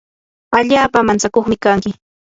[0.57, 1.89] allaapa mantsakuqmi kanki.